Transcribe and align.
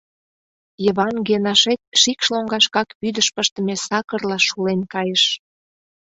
Йыван 0.83 1.15
Генашет 1.27 1.81
шикш 2.01 2.25
лоҥгашкак 2.33 2.89
вӱдыш 3.01 3.27
пыштыме 3.35 3.75
сакырла 3.85 4.37
шулен 4.47 4.81
кайыш. 4.93 5.23